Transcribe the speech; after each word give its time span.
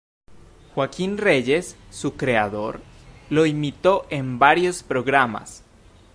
Joaquín 0.73 1.19
Reyes, 1.19 1.75
su 1.91 2.15
creador, 2.17 2.81
lo 3.29 3.45
imitó 3.45 4.07
en 4.09 4.39
varios 4.39 4.81
programas. 4.81 5.63